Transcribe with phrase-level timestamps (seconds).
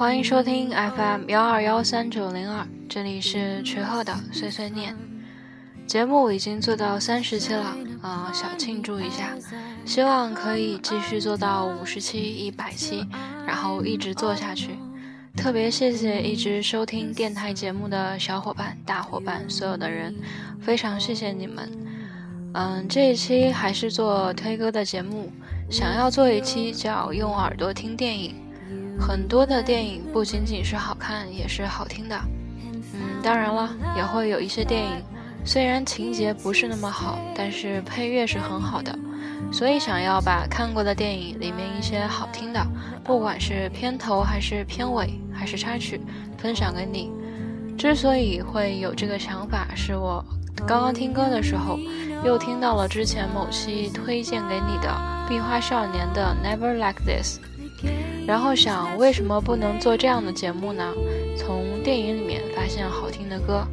[0.00, 4.96] 欢迎收听 FM 幺二幺三九零二，这里是曲鹤的碎碎念。
[5.86, 9.36] 节目已经做到三十期了，啊，小庆祝一下，
[9.84, 13.06] 希望可以继续做到五十期、一百期，
[13.46, 14.70] 然后一直做下去。
[15.36, 20.16] 特别谢谢一直收听电台节目的小伙伴、大伙伴，所有的人，
[20.62, 21.70] 非常谢谢你们。
[22.54, 25.30] 嗯，这一期还是做推歌的节目，
[25.70, 28.34] 想要做一期叫“用耳朵听电影”。
[29.00, 32.16] 很多的电影不仅仅是好看，也是好听的。
[32.94, 35.02] 嗯，当然了，也会有一些电影，
[35.44, 38.96] 虽然情节不是那么好，但是配乐是很好的。
[39.52, 42.64] 所以想要把看过的电影里面一些好听的，
[43.02, 46.00] 不管是片头还是片尾还是插曲，
[46.36, 47.10] 分享给你。
[47.76, 50.24] 之所以会有这个想法，是我
[50.66, 51.78] 刚刚听歌的时候，
[52.22, 54.88] 又听到了之前某期推荐给你的
[55.28, 57.38] 《壁花少年》的《Never Like This》，
[58.26, 60.92] 然后想为什么不能做这样的节目呢？
[61.36, 63.66] 从电影里面发现好听的歌，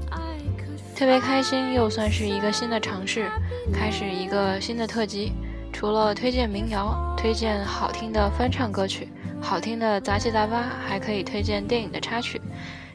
[0.95, 3.30] 特别开心，又算是一个新的尝试，
[3.73, 5.33] 开始一个新的特辑。
[5.72, 12.42] 除了推荐民谣，推荐好听的翻唱歌曲，好听的杂七杂八，还可以推荐电影的插曲。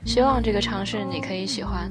[0.04, 1.88] 希望这个尝试你可以喜欢。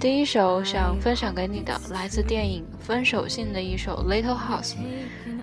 [0.00, 4.72] 第一首想分享给你的，来自电影《分手信》的一首《Little House》。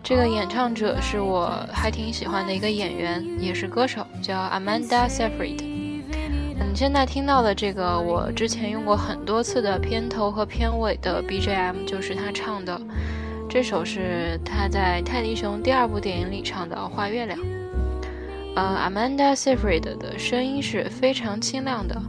[0.04, 5.62] 这个演唱者是我还挺喜欢的一个演员，也是歌手，叫 Amanda Seyfried。
[6.60, 12.82] 嗯，现在听到的这个，我之前用过很多次的片头和片尾的 BGM，就是他唱的。
[13.48, 17.40] 这首是他在泰迪熊第二部电影里唱的《画月亮》。
[18.56, 22.02] 呃，Amanda Seyfried 的声音是非常清亮的，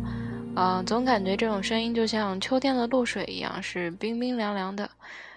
[0.58, 4.90] 呃，总感觉这种声音就像秋天的露水一样，是冰冰凉凉的。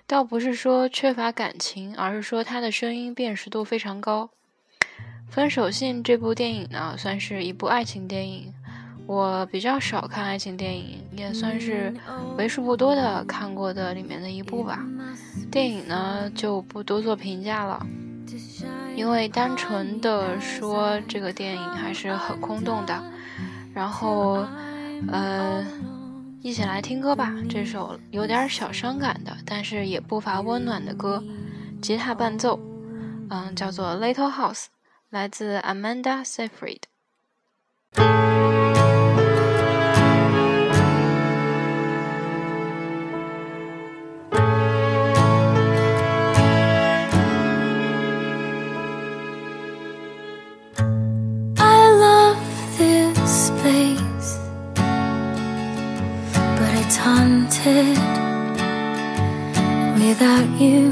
[0.08, 4.32] 倒不是说缺乏感情，而是说他的声音辨识度非常高。
[5.32, 8.52] 《分手信》这部电影呢，算是一部爱情电影。
[9.06, 11.94] 我比较少看爱情电影，也算是
[12.36, 14.84] 为数不多的看过的里面的一部吧。
[15.52, 17.86] 电影呢就不多做评价了，
[18.96, 23.04] 因为单纯的说这个电影还是很空洞的。
[23.74, 24.46] 然后，
[25.08, 25.66] 呃，
[26.42, 27.34] 一起来听歌吧。
[27.50, 31.24] 这首有点小伤感的，但是也不乏温暖的歌，
[31.82, 32.60] 吉他伴奏，
[33.30, 34.66] 嗯，叫做《Little House》，
[35.10, 36.82] 来自 Amanda Seyfried。
[60.22, 60.84] Without you.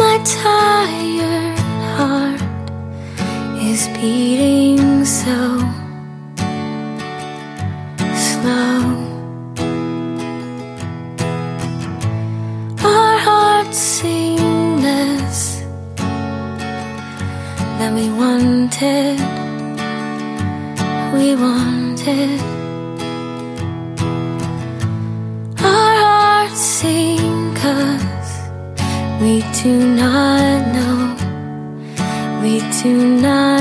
[0.00, 1.58] My tired
[1.96, 2.42] heart
[3.70, 5.58] is beating so
[8.28, 8.80] slow.
[12.84, 15.60] Our hearts sing less
[17.78, 19.18] than we wanted.
[21.14, 22.53] We wanted.
[29.64, 31.16] Do not know,
[32.42, 33.53] we do not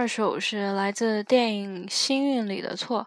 [0.00, 3.06] 二首是来自电影《幸运里的错》，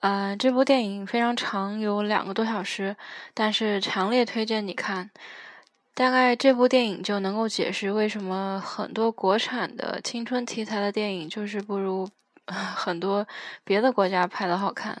[0.00, 2.96] 呃，这部电影非常长，有两个多小时，
[3.32, 5.08] 但是强烈推荐你看。
[5.94, 12.08] 大概这部电影就能够解释为什么很多国产的青春题材的电影就是不如
[12.50, 13.24] 很多
[13.62, 15.00] 别的国家拍的好看。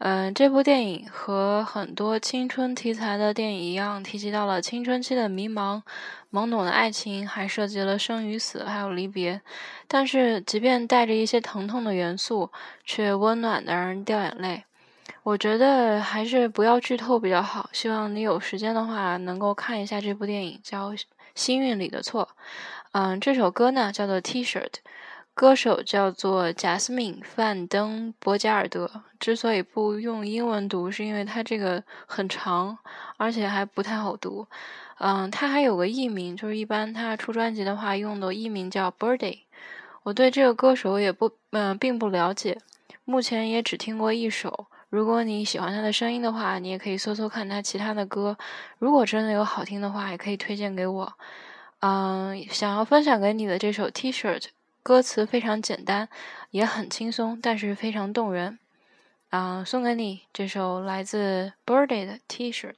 [0.00, 5.82] 嗯，这部电影和很多青春题材的电影一样，提及到了青春期的迷茫、
[6.30, 9.40] 懵懂的爱情，还涉及了生与死，还有离别。
[9.88, 12.52] 但是，即便带着一些疼痛的元素，
[12.84, 14.62] 却温暖的让人掉眼泪。
[15.24, 17.68] 我觉得还是不要剧透比较好。
[17.72, 20.92] 希望你有时间的话，能够看一下这部电影，叫
[21.34, 22.28] 《幸运里的错》。
[22.92, 24.62] 嗯，这首歌呢叫做《T-shirt》。
[25.38, 28.90] 歌手叫做贾斯敏·范登博加尔德。
[29.20, 32.76] 之所以不用英文读，是因为他这个很长，
[33.18, 34.48] 而且还不太好读。
[34.98, 39.42] 嗯，他还有个艺名，就是一般他出专辑的话用的艺名叫 Birdy。
[40.02, 42.58] 我对这个歌手也不嗯并不了解，
[43.04, 44.66] 目前也只听过一首。
[44.88, 48.36] 如果你喜欢他的声音的话，你也可以搜搜看他其他的歌。
[48.80, 51.12] 如果真的有好听的话，也可以推荐给我。
[51.78, 54.46] 嗯，想要分享给你的这首 T-shirt。
[54.88, 56.08] 歌词非常简单，
[56.50, 58.58] 也很轻松，但是非常动人。
[59.28, 62.72] 啊，送给你这首来自 Birdy 的 T-shirt。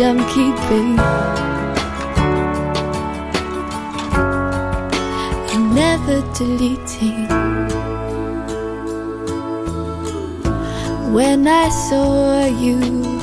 [0.00, 0.96] I'm keeping.
[5.52, 7.26] And never deleting.
[11.12, 13.18] When I saw you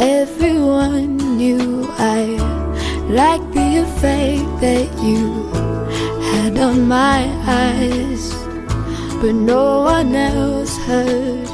[0.00, 2.22] everyone knew I
[3.08, 5.46] liked the effect that you
[6.30, 8.32] had on my eyes,
[9.20, 11.46] but no one else heard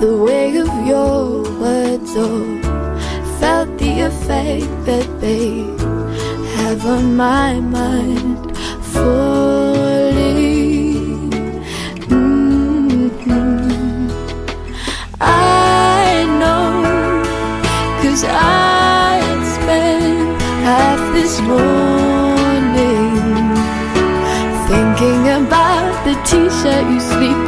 [0.00, 2.61] the way of your words or
[3.42, 5.48] felt the effect that they
[6.56, 8.38] have on my mind.
[8.92, 10.12] Falling.
[12.06, 13.36] Mm-hmm.
[15.20, 16.70] I know
[18.02, 23.14] Cause I'd spend half this morning
[24.70, 27.41] thinking about the t-shirt you sleep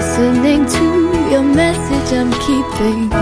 [0.00, 0.84] listening to
[1.30, 3.12] your message I'm keeping.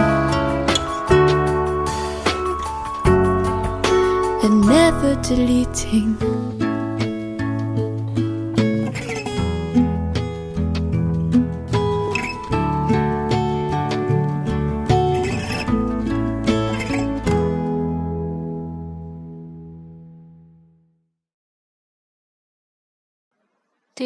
[4.44, 6.47] And never deleting.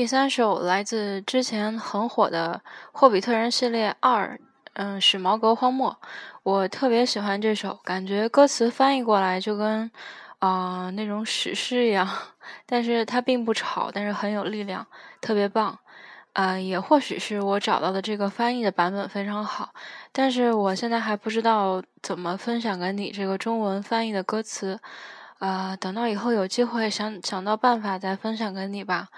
[0.03, 4.37] 第三首来自之前很火的《霍比特人》系列二，
[4.73, 5.97] 嗯，史矛革荒漠。
[6.43, 9.89] 我特别喜欢这首，感觉歌词翻译过来就跟
[10.41, 12.09] 啊那种史诗一样，
[12.67, 14.85] 但是它并不吵，但是很有力量，
[15.21, 15.79] 特别棒。
[16.33, 19.73] 啊，也或许是我找到的这个翻译的版本非常好，
[20.11, 24.81] 但是我现在还不知道怎么分享给你这个中文翻译的歌词。
[25.39, 29.09] 啊，等到以后有机会想想到办法再分享给你吧。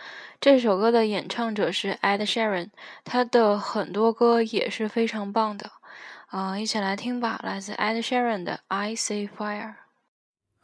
[0.45, 2.69] 这首歌的演唱者是 Ed Sheeran，
[3.03, 5.73] 他的很多歌也是非常棒的。
[6.27, 9.75] 啊、呃，一起来听吧，来自 Ed Sheeran 的《I See Fire》。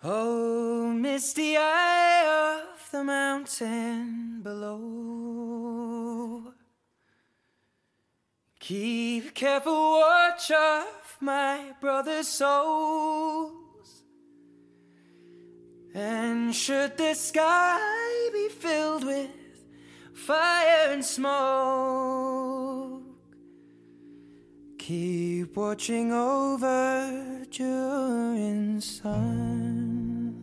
[0.07, 4.83] Oh, misty eye of the mountain below.
[8.61, 13.55] Keep careful watch of my brother's souls.
[15.95, 17.79] And should the sky
[18.31, 19.31] be filled with
[20.21, 23.03] fire and smoke.
[24.79, 30.35] Keep watching over during suns.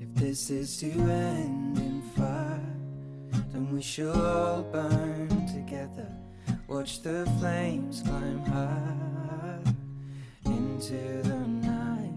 [0.00, 1.85] If this is to end
[3.56, 6.06] and we shall burn together.
[6.68, 9.72] Watch the flames climb high
[10.44, 12.12] into the night,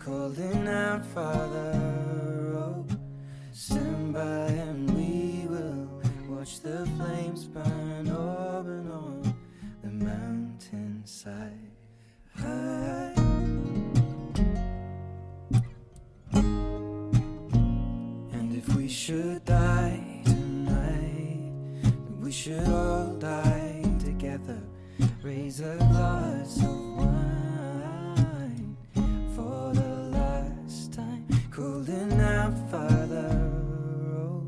[0.00, 1.72] calling out, Father,
[2.56, 2.84] oh,
[3.52, 5.88] stand by and we will
[6.28, 7.79] watch the flames burn.
[22.42, 24.58] should all die together.
[25.22, 28.76] Raise a glass of wine
[29.36, 31.26] for the last time.
[31.50, 33.28] Cooling out, Father.
[34.16, 34.42] Oh,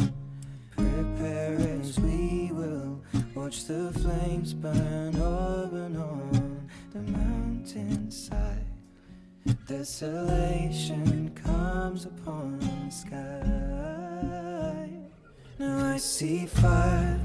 [0.74, 2.98] prepare as we will
[3.34, 8.64] watch the flames burn up and on the mountainside.
[9.68, 14.88] Desolation comes upon the sky.
[15.58, 17.20] Now I see fire.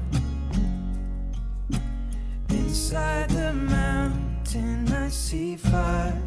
[2.88, 6.22] Inside the mountain, I see fire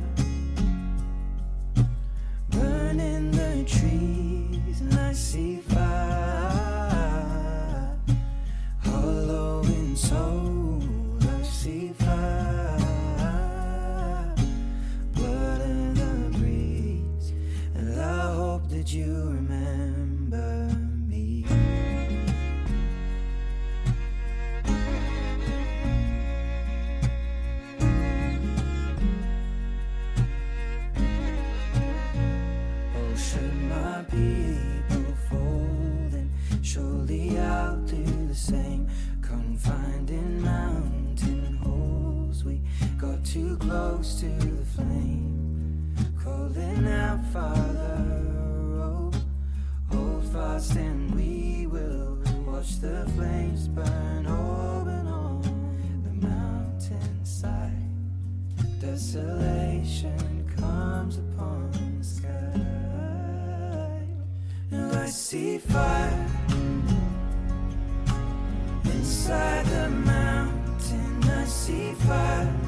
[2.51, 4.79] burning the trees.
[68.85, 72.60] Inside the mountain, I see fire.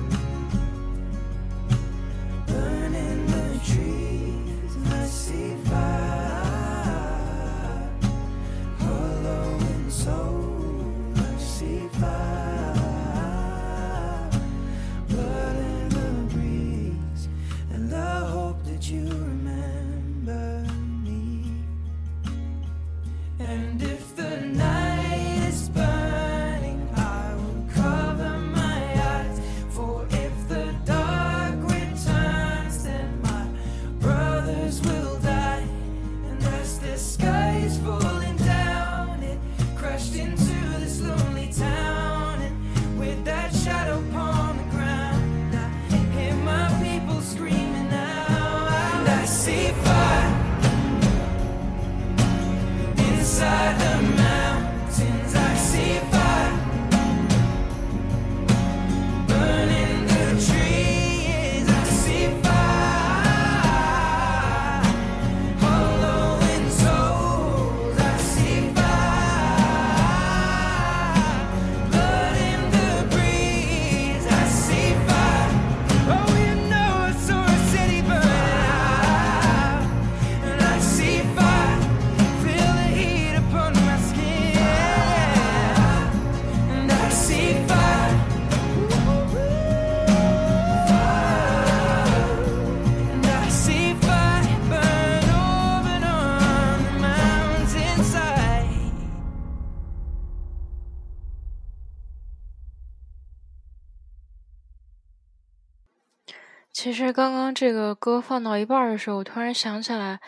[107.03, 110.19] 是刚刚这个歌放到一半的时候，我突然想起来，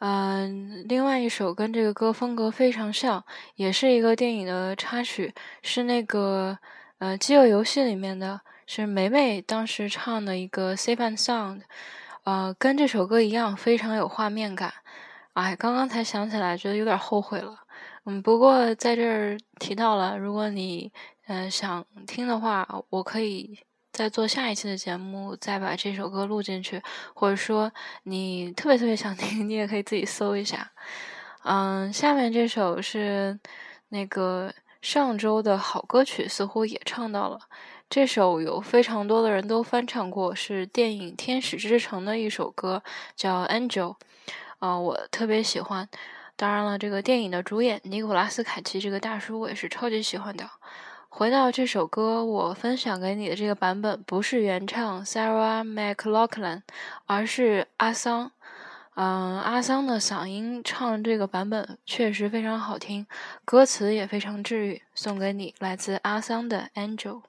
[0.00, 3.24] 嗯，另外一首跟这个歌风格非常像，
[3.56, 6.58] 也是一个电影的插曲，是那个
[6.98, 11.60] 呃《饥饿游戏》里面的，是梅梅当时唱的一个《Safe and Sound》，
[12.24, 14.72] 呃，跟这首歌一样非常有画面感。
[15.34, 17.56] 哎，刚刚才想起来，觉得有点后悔了。
[18.04, 20.92] 嗯，不过在这儿提到了，如果你
[21.26, 23.58] 嗯想听的话，我可以。
[23.98, 26.80] 再做下一期的节目，再把这首歌录进去，
[27.14, 27.72] 或者说
[28.04, 30.70] 你特别特别想听， 你也可以自己搜一下。
[31.42, 33.36] 嗯，下面这首是
[33.88, 37.40] 那个上周的好歌曲，似乎也唱到了。
[37.90, 42.80] 这首有非常多的人都翻唱过，是电影《天使之城》的一首歌，
[43.16, 43.68] 叫《Angel》。
[44.60, 45.88] 啊、我特别喜欢。
[46.36, 50.48] 当然了，这个电影的主演尼古拉斯凯奇这个大叔，我也是超级喜欢的。
[51.10, 56.62] 回到这首歌，我分享给你的这个版本不是原唱 Sarah McLachlan，
[57.06, 58.30] 而是阿桑。
[58.94, 63.06] 嗯，阿桑的嗓音唱这个版本确实非常好听，
[63.44, 67.20] 歌词也非常治愈，送给你，来自阿桑的《Angel》。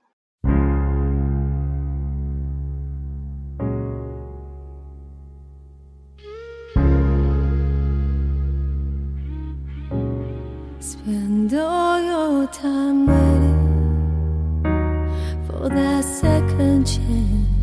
[10.82, 13.19] Spend all your time
[16.90, 17.59] 见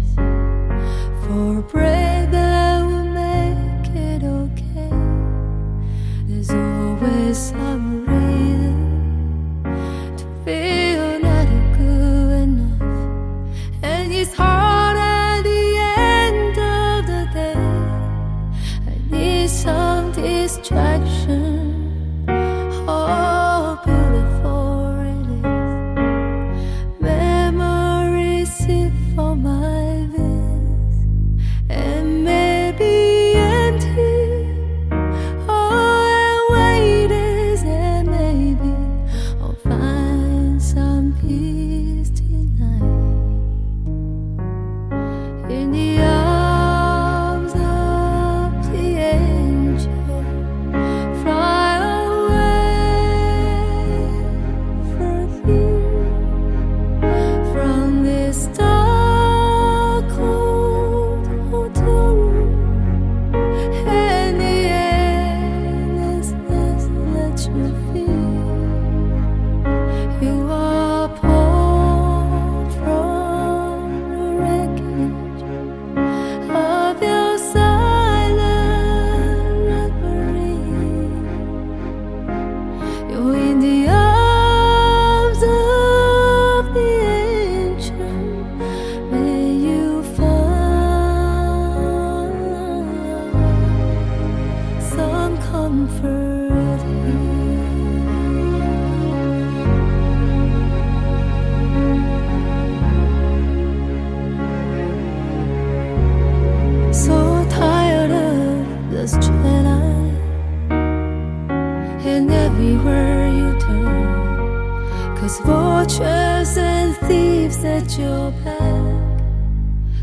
[115.19, 119.21] Cause vultures and thieves at your back.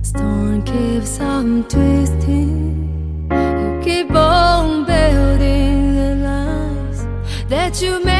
[0.02, 3.30] Storm keeps on twisting.
[3.32, 7.08] You keep on building the lies
[7.48, 8.13] that you make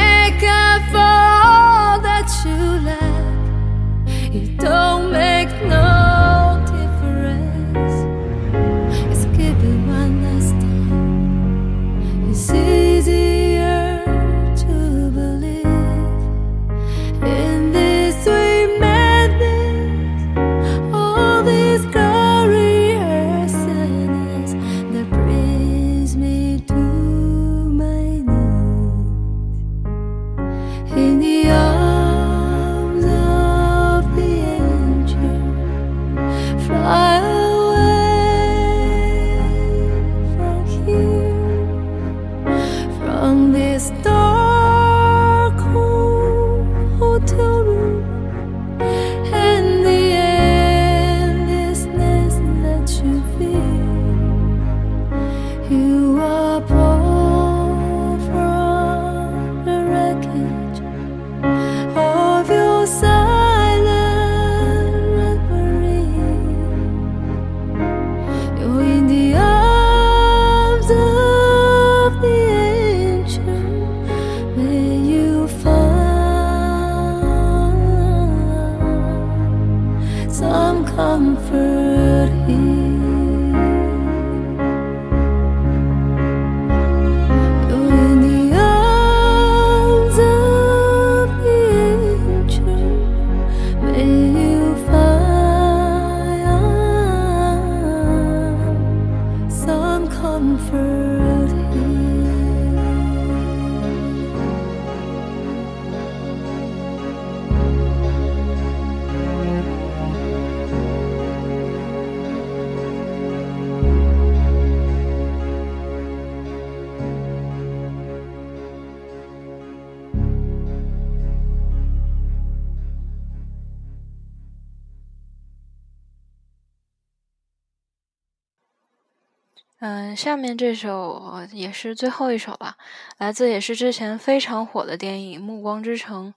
[129.86, 132.74] 嗯，下面这首也是最后一首了，
[133.18, 136.32] 来自也是之前非常火的电影《暮光之城》。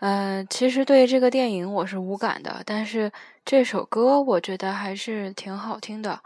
[0.00, 3.10] 呃，其实对这个电影我是无感的，但是
[3.46, 6.20] 这首歌我觉得还是挺好听的。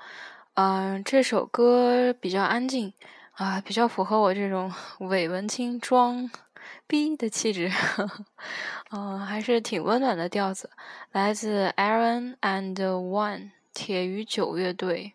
[0.55, 2.93] 嗯、这首歌比较安静
[3.35, 6.29] 啊、比较符合我这种 伪文青装
[6.89, 7.71] 逼的气质。
[8.91, 10.69] 嗯、还是挺温暖的调子，
[11.13, 15.13] 来自 Aaron and One 铁鱼九乐队。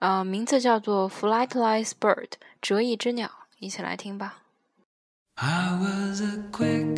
[0.00, 2.26] 呃，名字叫做《Flightless Bird》
[2.62, 4.42] 折翼之鸟，一起来听吧。
[5.34, 6.96] I was a quick,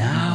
[0.00, 0.29] No.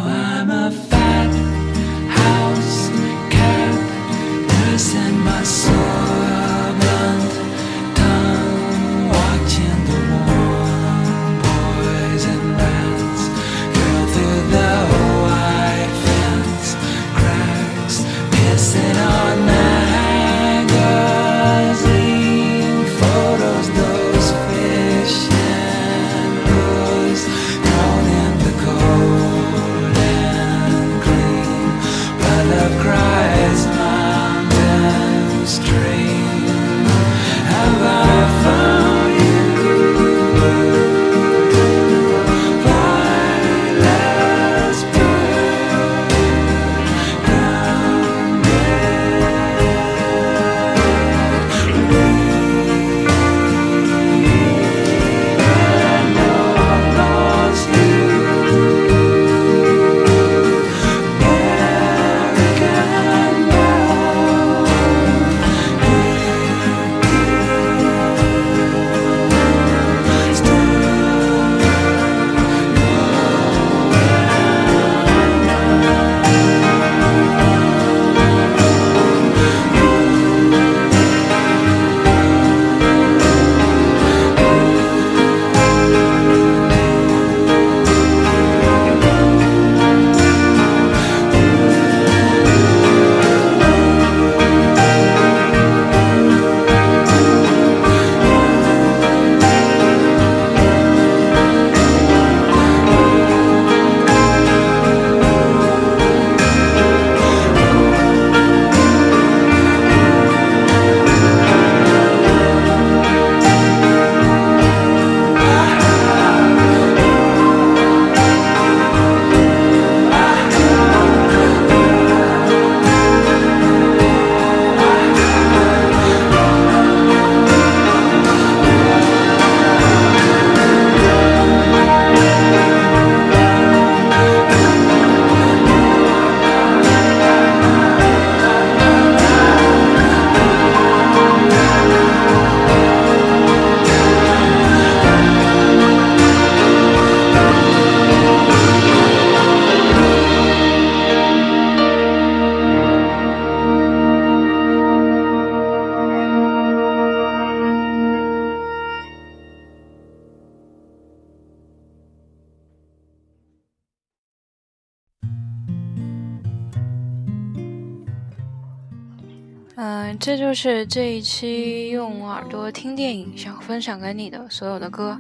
[170.55, 175.19] 是这一期用耳朵听电影想分享给你的所有的歌。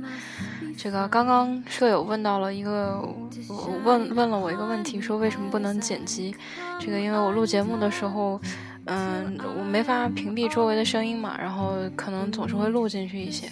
[0.77, 3.01] 这个刚刚舍友问到了一个，
[3.49, 6.33] 我问问了我一个问题，说为什么不能剪辑？
[6.79, 8.39] 这个因为我录节目的时候，
[8.85, 13.49] 嗯，我没法屏蔽周围的声音嘛，然后可能总是会录进去一些。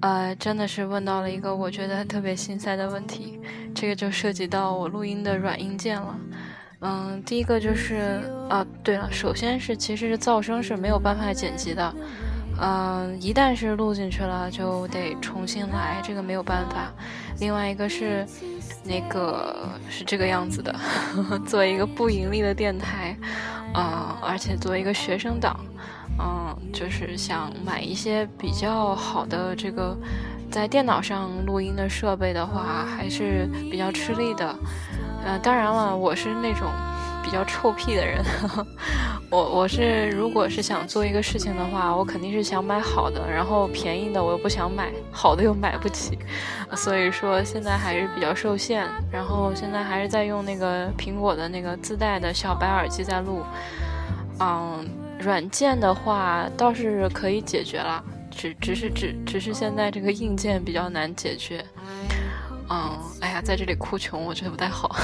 [0.00, 3.38] 呃，真的是问到了一个我觉得特别心塞的问题，
[3.74, 6.18] 这个就涉及到我录音的软硬件了。
[6.80, 11.94] 嗯，第一个就是，啊，对了，首先是其实噪声是没有办法剪辑的，
[12.60, 16.92] 嗯，一旦是录进去了，就得重新来，这个没有办法。
[17.40, 18.24] 另外一个是，
[18.84, 20.72] 那个是这个样子的，
[21.44, 23.16] 作为一个不盈利的电台，
[23.74, 25.58] 啊、而且作为一个学生党，
[26.20, 29.96] 嗯，就是想买一些比较好的这个
[30.48, 34.54] 在电脑上录音的设备的话，还是比较吃力的。
[35.24, 36.68] 呃，当然了，我是那种
[37.22, 38.24] 比较臭屁的人，
[39.30, 46.18] 我我是如果是想做一个事情的话，我肯定是想买好的，然后便宜的我又不想买，好的又买不起，
[46.76, 48.86] 所以说现在还是比较受限。
[49.12, 53.42] 然后现在还是在用那个苹果的那个自带的小白耳机在录，
[54.40, 54.86] 嗯。
[55.20, 58.00] 软件的话倒是可以解决了，
[58.30, 61.64] 只只是只只是现在这个硬件比较难解决。
[62.70, 64.94] 嗯，哎呀，在这里哭穷，我觉得不太好。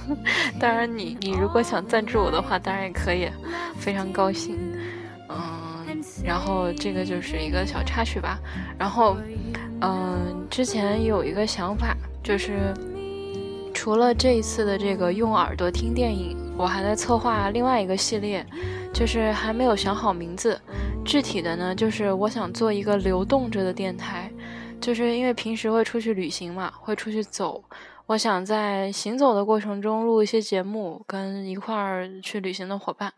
[0.60, 3.28] 当然你，你如果想赞助我的话，当然也可以，
[3.78, 4.56] 非常高兴。
[5.28, 8.38] 嗯，然后这个就是一个小插曲吧。
[8.78, 9.16] 然后，
[9.80, 12.74] 嗯，之前有一个想法，就是
[13.72, 18.44] 除了这一次的这个用耳朵听电影，我还在策划另外一个系列。
[18.92, 20.58] 就是还没有想好名字，
[21.04, 24.32] 具体的呢，就是我想做一个流动着的电台，
[24.80, 27.62] 就是因为平时会出去旅行嘛，会出去走，
[28.06, 33.12] 我想在行走的过程中录一些节目，跟一块儿去旅行的伙伴，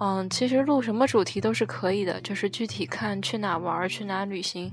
[0.00, 4.72] 嗯，其实录什么主题都是可以的，就是具体看去哪玩，去哪旅行。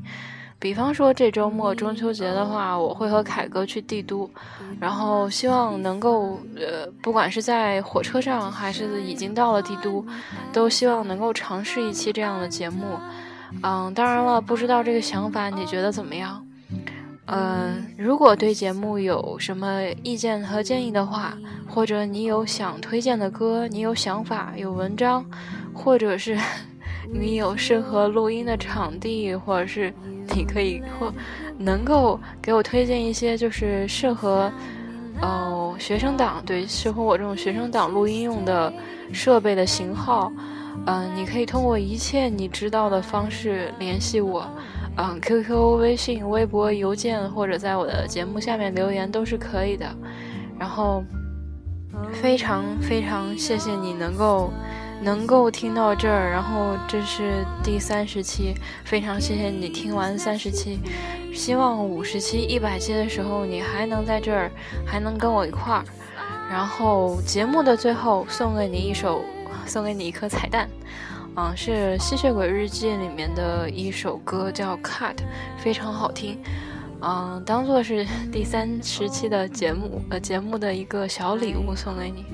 [0.57, 4.29] 比方说这周末中秋节的话，我会和凯哥去帝都，
[4.79, 10.05] 然后希望能够呃，不管是在火车上还是已经到了帝都，
[10.53, 12.85] 都希望能够尝试一期这样的节目。
[13.63, 16.45] 嗯，当然了，不知道这个想法你觉得怎么样？
[17.25, 21.37] 嗯，如果对节目有什么意见和建议的话，
[21.67, 25.25] 或者你有想推荐的歌，你有想法、有文章，
[25.73, 26.37] 或者是
[27.13, 29.93] 你有适合录音的场地，或者是。
[30.33, 31.11] 你可以或
[31.57, 34.49] 能够给我推荐一些就是适合
[35.19, 38.71] 哦学生党对适合我这种学生党录音用的
[39.11, 40.31] 设备的型号，
[40.85, 44.49] 嗯，你可以通过一切你知道的方式联系我，
[44.97, 49.85] 嗯，QQ、微信、微博、邮件或者在我的节目下面留言都是可以的。
[50.59, 51.03] 然后
[52.13, 54.51] 非常非常谢谢你能够。
[55.03, 58.53] 能够听到这儿，然后这是第三十期，
[58.83, 60.77] 非常谢谢你听完三十期，
[61.33, 64.51] 希望五十期、一百期的时候你还能在这儿，
[64.85, 65.83] 还能跟我一块儿。
[66.47, 69.25] 然后节目的最后送给你一首，
[69.71, 70.67] 送给你一颗彩蛋，
[71.37, 75.15] 嗯，是《吸血鬼日记》里面的一首歌，叫《Cut》，
[75.57, 76.37] 非常好听，
[77.01, 82.25] 嗯，当做是第三十期的节目，呃，节目的一个小礼物送给你，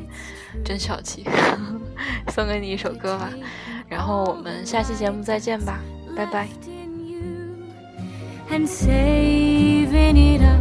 [0.65, 1.25] 真小气。
[2.33, 3.29] 送给你一首歌吧，
[3.87, 5.79] 然后我们下期节目再见吧，
[6.15, 6.47] 拜拜。
[8.49, 10.56] And saving it up.